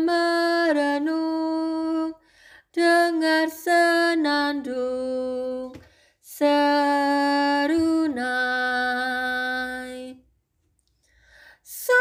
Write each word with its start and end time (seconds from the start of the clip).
merenung 0.00 1.12
dengar 2.72 3.52
senandung 3.52 4.56
serunai 6.24 6.88
so 11.60 11.97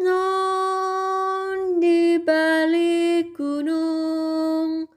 Nun 0.00 1.80
di 1.84 2.16
balik 2.16 3.36
gunung 3.36 4.88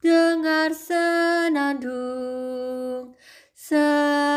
dengar 0.00 0.72
senandung 0.72 1.92
serunai. 3.52 4.33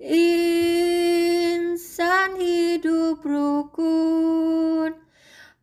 Insan 0.00 1.60
hidup 2.40 3.20
rukun 3.20 4.96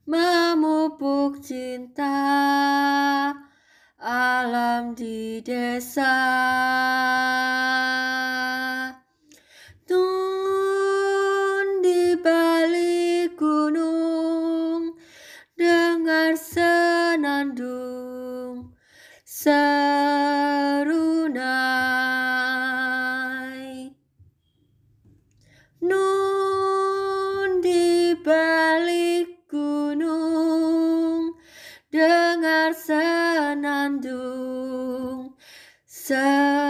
Memupuk 0.06 1.42
cinta 1.42 3.34
Alam 3.98 4.94
di 4.94 5.42
desa. 5.42 6.14
Nun 9.90 11.82
di 11.82 12.14
balik 12.22 13.42
gunung 13.42 14.94
dengar 15.58 16.38
senandung 16.38 17.58
serunai 19.26 19.67
Nun 25.82 27.62
di 27.62 28.18
balik 28.26 29.46
gunung 29.46 31.38
dengar 31.94 32.74
senandung. 32.74 34.18
serunai 36.08 36.67